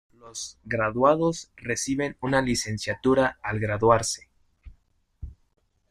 Los 0.17 0.57
graduados 0.63 1.51
reciben 1.55 2.17
una 2.21 2.41
licenciatura 2.41 3.37
al 3.43 3.59
graduarse. 3.59 4.29